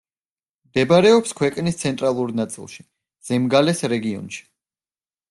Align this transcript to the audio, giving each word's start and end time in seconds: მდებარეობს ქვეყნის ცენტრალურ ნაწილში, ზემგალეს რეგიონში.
მდებარეობს 0.69 1.35
ქვეყნის 1.41 1.77
ცენტრალურ 1.81 2.33
ნაწილში, 2.39 2.81
ზემგალეს 3.29 3.83
რეგიონში. 3.95 4.43